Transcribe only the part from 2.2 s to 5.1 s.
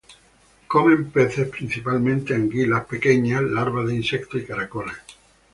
anguilas pequeñas, larvas de insectos, y caracoles.